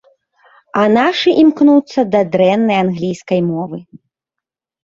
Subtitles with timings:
[0.83, 3.77] А нашы імкнуцца да дрэннай англійскай мовы.